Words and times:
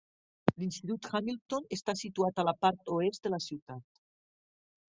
L'Institut 0.61 1.09
Hamilton 1.17 1.69
està 1.77 1.95
situat 2.01 2.41
a 2.41 2.47
la 2.49 2.57
part 2.67 2.93
oest 2.97 3.29
de 3.29 3.33
la 3.37 3.41
ciutat. 3.49 4.03